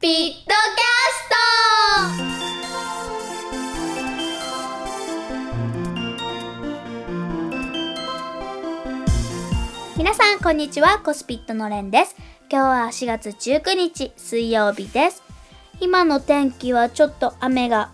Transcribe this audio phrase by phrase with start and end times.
[0.00, 0.54] ピットキャ
[1.12, 1.28] ス
[9.96, 9.98] ト。
[9.98, 11.00] 皆さんこんにちは。
[11.00, 12.14] コスピットのレンです。
[12.48, 15.24] 今日は4月19日水曜日です。
[15.80, 17.90] 今の天気はちょっと雨が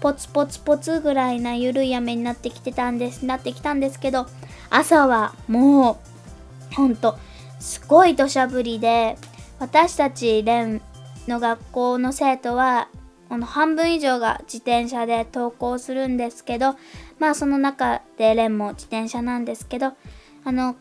[0.00, 4.28] ポツポツポツぐらいな緩い雨になってきてたんですなってきたんですけど
[4.70, 5.98] 朝はも
[6.70, 7.18] うほんと
[7.58, 9.16] すごい土砂降りで
[9.58, 10.80] 私たち連
[11.28, 12.88] の学校の生徒は
[13.28, 16.76] あの半分以上が自転車で登校するんですけど
[17.18, 19.92] まあその中でレンも自転車なんですけど
[20.44, 20.76] あの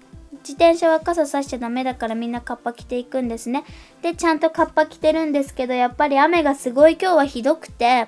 [0.48, 3.64] 自転車は傘さしちゃダメだからみんなカッパ着ていくんですね。
[4.02, 8.08] でちゃんとカッパ着てるんですけどやっぱり雨がすごい今日はひどくて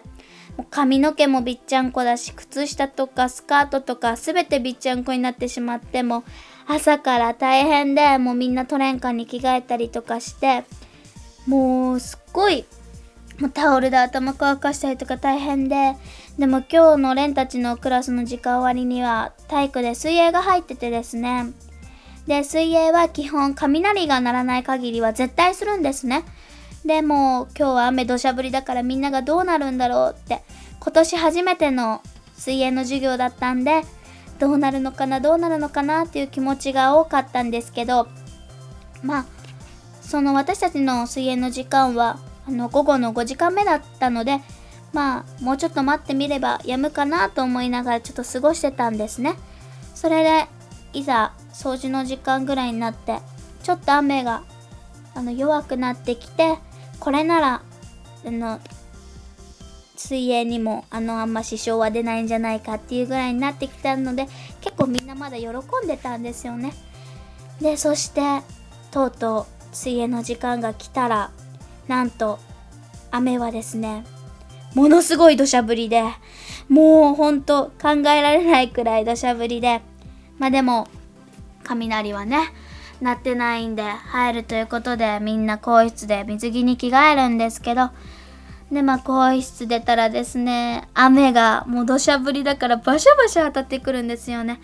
[0.56, 6.24] もう髪の毛もびっちゃんこだし靴下とかスカートとか全てびっちゃんこになってしまっても
[6.68, 10.64] 朝から大変でもうみんなトレンカに着替えたりとかして
[11.50, 12.64] もうすっごい
[13.40, 15.96] もうタオルで頭乾かしたりとか大変で
[16.38, 21.52] でも今日のレンたちのクラスの時間終わりには体育で水泳が入っててですね。
[22.28, 26.24] で水泳は基本雷が鳴らない限りは絶対するんですね。
[26.86, 30.44] でも今日は雨土砂降りだからみんながどうなるんだろうって
[30.80, 32.04] 今年初めての
[32.36, 33.82] 水泳の授業だったんで
[34.38, 38.08] どうなるのかなどうなるのかなっていう気持ちが多かったんですけど
[39.04, 39.39] まあ
[40.10, 44.40] その私たちの水泳の時間はあの午後の5時間目だったので
[44.92, 49.36] まあもうちょっと待ってみればやむかなと思いながらちょっと過ごしてたんですね。
[49.94, 50.48] それで
[50.94, 53.20] いざ掃除の時間ぐらいになって
[53.62, 54.42] ちょっと雨が
[55.14, 56.58] あの弱くなってきて
[57.00, 57.62] これなら
[58.26, 58.60] あの
[59.96, 64.28] 水泳にもあのあんま支障は出ないんじゃないかっていうぐらいになってきたので
[64.60, 66.74] 結構みんなまだ喜んでたんですよね。
[67.62, 68.22] でそして
[68.90, 71.32] とうとう水泳の時間が来たら
[71.88, 72.40] なんと
[73.12, 74.06] 雨はですね
[74.76, 76.04] ものすごい土砂降りで
[76.68, 79.82] もうほんと考えられないくらい土砂降りで
[80.38, 80.88] まあでも
[81.64, 82.52] 雷はね
[83.02, 87.92] 鳴ってないんで入るということでみんな更衣室で水着に着替えるんですけど
[88.72, 94.60] でまあ更衣室出たらですね雨がもう土砂降りだからバシャバシャ当たってくるんですよね。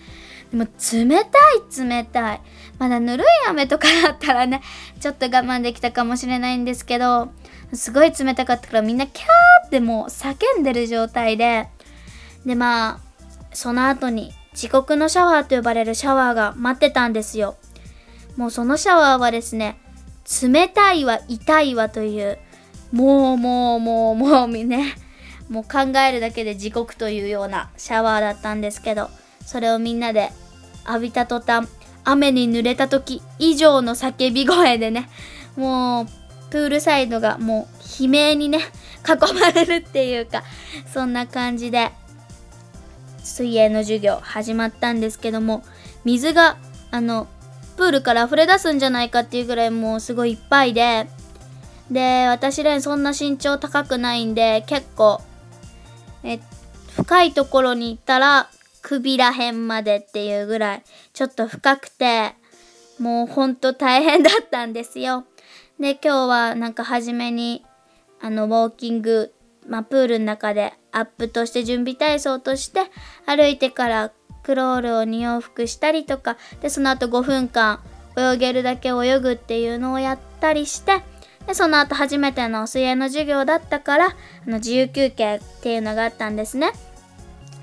[0.52, 1.40] でも冷た
[1.84, 2.42] い冷たい。
[2.78, 4.62] まだぬるい雨とかだったらね
[5.00, 7.30] ちょっと我慢できたかもしれないんですけど
[7.74, 11.70] すごい冷たかったからみんなキャーってもう叫んでる状態で
[12.46, 13.00] でまあ
[13.54, 17.56] その後に地獄のシャワーと呼ばれるシャワーが待ってたんですよ。
[18.38, 19.80] もうそのシャワーはですね
[20.42, 22.38] 冷たいわ痛いわという
[22.92, 24.96] もうもうもうもうね
[25.50, 29.10] もう考えるだけで地獄というようなシャワーだったんですけど
[29.46, 30.32] それをみんなで
[30.88, 31.68] 浴びた途端
[32.04, 35.10] 雨に濡れた時以上の叫び声でね
[35.56, 36.06] もう
[36.52, 37.68] プールサイドがも
[38.00, 38.60] う悲鳴にね
[39.08, 40.44] 囲まれるっていうか
[40.94, 41.92] そんな感じで
[43.24, 45.64] 水泳の授業始まったんですけども
[46.04, 46.58] 水が
[46.92, 47.28] あの
[47.76, 51.08] プールから溢れ出すんじゃないかっていうぐらいもうすごいいっぱいで
[51.92, 55.22] で私らそんな身長高くないんで結構
[56.24, 56.40] え
[56.96, 58.50] 深いところに行ったら
[58.86, 62.36] 首らへんまでっていうぐらいちょっと深くて
[63.00, 65.26] もうほんと大変だったんですよ。
[65.80, 67.66] で今日はなんか初めに
[68.22, 69.34] あのウォーキング、
[69.68, 72.84] まあ、プールの中でアップとして準備体操として
[73.26, 74.12] 歩いてから
[74.44, 77.82] クロールを2往復したりとかでその後5分間
[78.16, 81.02] 泳げるだけ泳ぐっていうのをやったりして
[81.48, 84.10] でその後初めての水泳の授業だったからあ
[84.46, 86.72] の自由休憩っていうのがあったんですね。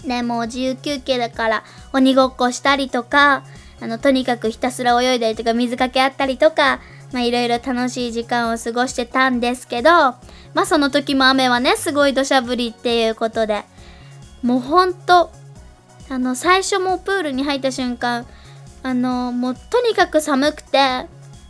[0.07, 3.45] でもう自由休憩だから鬼ごっこしたりとか
[3.81, 6.81] あのとにかくひたすら泳いだりとか水かけあったりとか
[7.13, 13.65] まあいろいろ楽しい時間を過ごしてたんですけどまあその時も雨はねすごい土砂降りっていうことで
[14.43, 15.31] もうほんと
[16.09, 18.27] あの最初もプールに入った瞬間
[18.83, 21.07] あのもうとにかく寒くて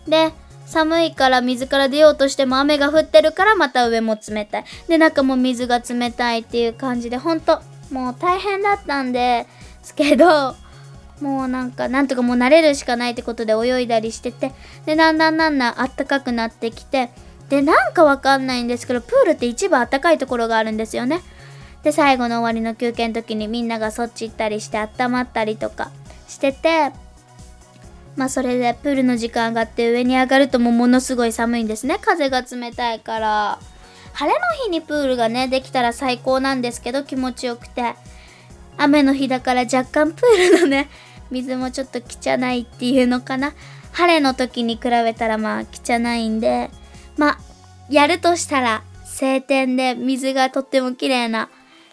[0.07, 0.33] で
[0.67, 4.65] 寒いから水から出ようとしても雨が降ってるからまた上も冷たい。
[4.89, 7.61] で中も水が冷たいっていう感じでほんと
[7.93, 9.47] もう大変だったんで
[9.83, 10.57] すけど
[11.21, 14.53] もうなんかなんとかもう慣れるしかないってことで泳いだりしてて
[14.87, 17.11] でだんだんだんだんあったかくなってきて
[17.49, 21.21] でなんかわかんないんですけどプールって一番あったかいところがあるんですよね。
[21.83, 25.91] で最後の終わりの休憩の時にみんながそっち行ったりして温まったりとか
[26.29, 26.93] してて
[28.17, 31.99] まあそれでプールの時間上がって上に上がるともうものすごい寒いんですね。
[32.01, 33.59] 風が冷たいから。
[34.15, 37.95] 晴れの日にプールがねできたら最高なんですけど気持ちよくて
[38.77, 40.89] 雨の日だから若干プールのね
[41.31, 43.53] 水もちょっと汚いっていうのかな
[43.93, 46.71] 晴れの時に比べたらまあ汚いんで
[47.17, 47.39] まあ
[47.91, 51.49] やるとしたら晴天で水がとっても綺麗な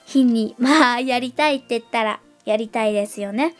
[0.05, 3.55] 日にまあやりたいって言ったらやりたいですよね。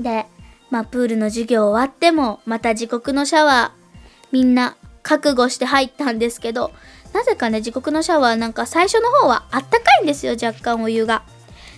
[0.00, 0.26] で
[0.70, 6.72] まあプールの授業終わってもまた自国のシャワーみんな覚悟して入ったんですけど
[7.16, 11.22] なぜかね自国のシャワーなんか最初の方はあったかいんですよ若干お湯が。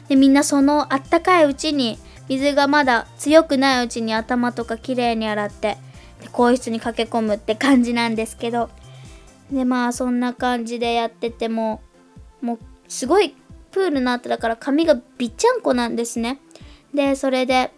[0.08, 1.96] でみんなそのあったかいうちに
[2.29, 5.79] 水がまだ強くないうちに頭とかきれいに洗って
[6.20, 8.69] で更衣室に駆け込むって感じなんですけど
[9.52, 11.82] でまあそんな感じでやってても
[12.43, 12.58] もう
[12.88, 13.37] すごい
[13.70, 16.40] プールの後だから髪がびっちゃんこなんですね。
[16.93, 17.70] でそれで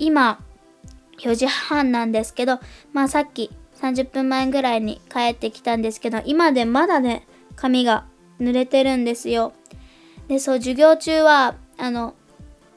[0.00, 0.40] 今
[1.20, 2.58] 4時半なんですけど
[2.92, 8.04] まあさっき30分前ぐらいに帰ってきたんですけど今でまだね髪が
[8.40, 9.52] 濡れてるんですよ。
[10.28, 12.14] でそう授業中はあの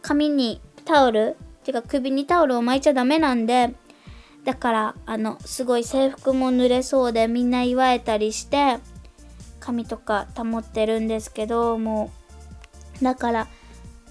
[0.01, 3.73] 髪にタオルっていうか首にタオルを巻いちゃダメなんで
[4.43, 8.79] だからあのすごい制服も濡れそうでみんな祝えたりして
[9.59, 12.11] 髪とか保ってるんですけども
[13.01, 13.47] うだから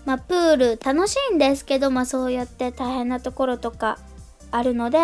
[0.06, 3.98] まあプール楽しいんですけどまあそうやって大変なところとか
[4.50, 4.98] あるので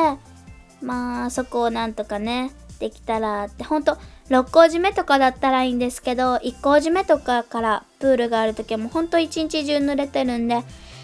[0.82, 3.64] まあそこをなんとかねできたらって。
[3.64, 3.98] ほんと
[4.30, 10.62] 6工締めとかだったらいいんですけど1工締めとかからプールがある時はもうほんと一日中濡れてるんで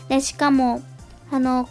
[0.08, 0.82] でしかも
[1.30, 1.68] あの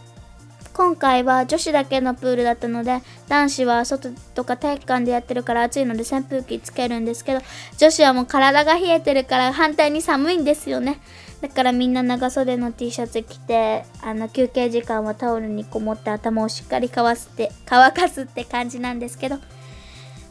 [0.74, 7.42] 今回は女子だけのプールだったので男子は外とか体育館でやってるから暑いので扇風機つけるんですけど
[7.78, 11.00] 女子はもう体が冷えてるから反対に寒いんですよね。
[11.44, 19.36] だからみんな長袖の T シャツ着てあの休憩時間はタオルにこもって頭をしっかり乾すって乾かすって感じなんですけど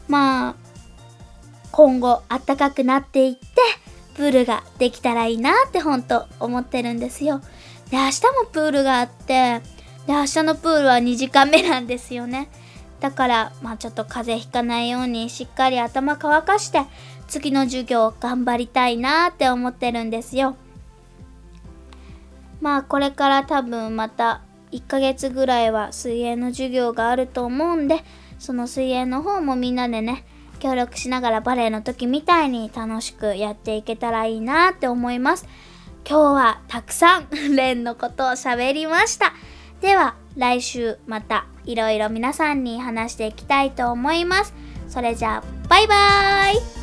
[0.07, 0.55] まあ
[1.71, 3.39] 今後暖かくなっていって
[4.15, 7.41] プールができたらいいなって本当思ってるんですよ。
[7.91, 9.61] で明日もプールがあって
[10.07, 12.49] で明日のプールは2時間目なんですよね。
[13.01, 16.81] だからまあちょっと風邪ひかないようにしっかり頭乾かして
[17.27, 20.57] 次の授業頑張りたいなって思ってるんですよ。
[22.63, 28.05] まあこれから多分また1ヶ月ぐらいは水泳の授業があると思うんで
[28.39, 30.25] その水泳の方もみんなでね
[30.59, 35.45] 協力しながらバレエの時みたいに楽しくやっていけたらいいなって思います。
[36.07, 39.33] 今日はたくさんレンのことを喋りました。
[39.81, 44.53] では来週またいろいろ皆さんに話していきたいと思います。
[44.87, 46.82] それじゃあバイバーイ。